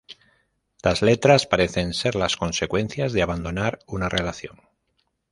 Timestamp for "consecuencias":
2.35-3.13